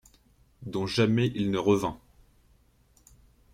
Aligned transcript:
Dont 0.63 0.87
jamais 0.87 1.31
il 1.35 1.51
ne 1.51 1.59
revint. 1.59 1.99